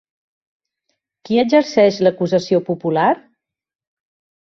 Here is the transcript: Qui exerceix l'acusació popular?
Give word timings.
Qui 1.29 1.37
exerceix 1.43 2.01
l'acusació 2.07 2.65
popular? 2.73 3.09